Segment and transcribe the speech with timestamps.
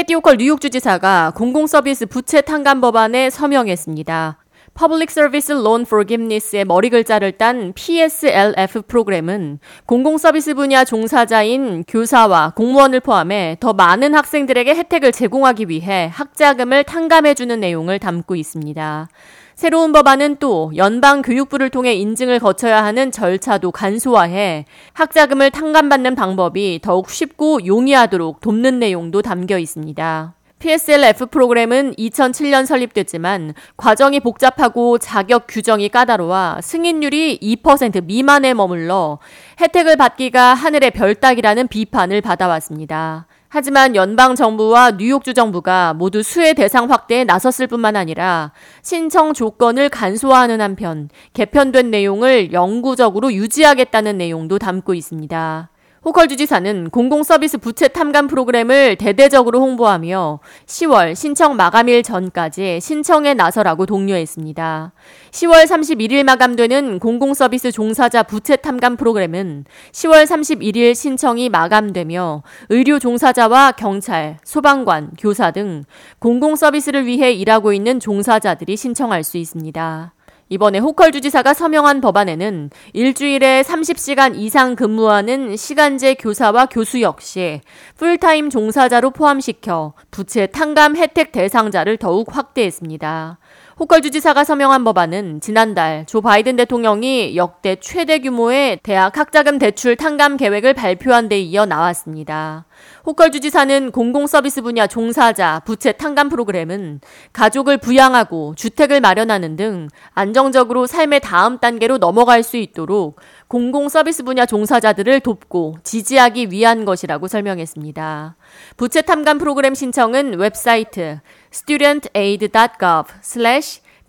[0.00, 4.38] 캐티 오컬 뉴욕 주지사가 공공서비스 부채 탕감 법안에 서명했습니다.
[4.80, 13.58] Public Service Loan Forgiveness의 머리 글자를 딴 PSLF 프로그램은 공공서비스 분야 종사자인 교사와 공무원을 포함해
[13.60, 19.08] 더 많은 학생들에게 혜택을 제공하기 위해 학자금을 탕감해주는 내용을 담고 있습니다.
[19.54, 27.66] 새로운 법안은 또 연방교육부를 통해 인증을 거쳐야 하는 절차도 간소화해 학자금을 탕감받는 방법이 더욱 쉽고
[27.66, 30.39] 용이하도록 돕는 내용도 담겨 있습니다.
[30.60, 39.18] PSLF 프로그램은 2007년 설립됐지만 과정이 복잡하고 자격 규정이 까다로워 승인율이 2% 미만에 머물러
[39.58, 43.26] 혜택을 받기가 하늘의 별 따기라는 비판을 받아왔습니다.
[43.48, 48.52] 하지만 연방 정부와 뉴욕주 정부가 모두 수혜 대상 확대에 나섰을 뿐만 아니라
[48.82, 55.70] 신청 조건을 간소화하는 한편 개편된 내용을 영구적으로 유지하겠다는 내용도 담고 있습니다.
[56.02, 64.92] 호컬 주지사는 공공서비스 부채 탐감 프로그램을 대대적으로 홍보하며 10월 신청 마감일 전까지 신청에 나서라고 독려했습니다.
[65.30, 74.38] 10월 31일 마감되는 공공서비스 종사자 부채 탐감 프로그램은 10월 31일 신청이 마감되며 의료 종사자와 경찰,
[74.42, 75.84] 소방관, 교사 등
[76.18, 80.14] 공공서비스를 위해 일하고 있는 종사자들이 신청할 수 있습니다.
[80.52, 87.60] 이번에 호컬 주지사가 서명한 법안에는 일주일에 30시간 이상 근무하는 시간제 교사와 교수 역시
[87.96, 93.38] 풀타임 종사자로 포함시켜 부채 탕감 혜택 대상자를 더욱 확대했습니다.
[93.78, 100.36] 호컬 주지사가 서명한 법안은 지난달 조 바이든 대통령이 역대 최대 규모의 대학 학자금 대출 탕감
[100.36, 102.66] 계획을 발표한 데 이어 나왔습니다.
[103.06, 107.00] 호컬 주지사는 공공서비스 분야 종사자 부채 탕감 프로그램은
[107.32, 115.20] 가족을 부양하고 주택을 마련하는 등 안정적으로 삶의 다음 단계로 넘어갈 수 있도록 공공서비스 분야 종사자들을
[115.20, 118.36] 돕고 지지하기 위한 것이라고 설명했습니다.
[118.76, 121.20] 부채 탐감 프로그램 신청은 웹사이트
[121.52, 123.06] studentaid.gov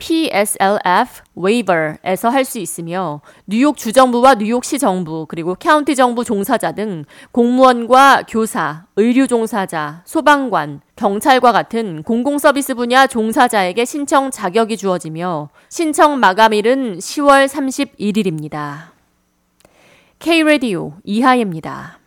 [0.00, 8.24] PSLF waiver에서 할 수 있으며 뉴욕 주정부와 뉴욕시 정부 그리고 카운티 정부 종사자 등 공무원과
[8.28, 17.46] 교사, 의료 종사자, 소방관, 경찰과 같은 공공서비스 분야 종사자에게 신청 자격이 주어지며 신청 마감일은 10월
[17.46, 18.90] 31일입니다.
[20.18, 21.99] K-Radio 이하예입니다.